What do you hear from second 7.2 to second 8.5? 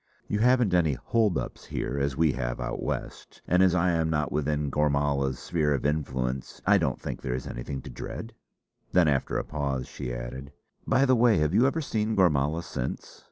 there is anything to dread!"